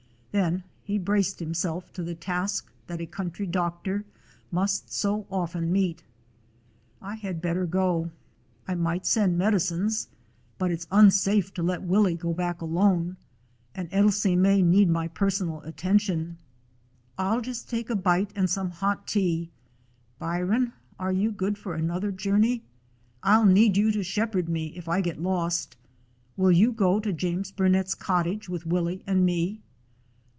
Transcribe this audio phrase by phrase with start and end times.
[0.33, 4.05] Then he braced himself to the task that a country doctor
[4.49, 6.03] must so often meet.
[7.01, 8.11] "I had better go.
[8.65, 10.07] I might send medicines,
[10.57, 13.17] but it 's unsafe to let Willie go back alone,
[13.75, 16.37] 140 A DOG OF SCOTLAND and Ailsie may need my personal attention.
[17.17, 19.49] 1 11 just take a bite and some hot tea.
[20.17, 22.63] By ron, are you good for another journey?
[23.21, 25.75] I 'll need you to shepherd me if I get lost.
[26.37, 29.61] Will you go to J ames Burnet's cottage with Willie and me?"